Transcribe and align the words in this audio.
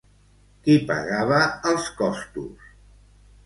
Qui 0.63 0.77
pagava 0.93 1.39
els 1.75 1.93
costos? 2.03 2.69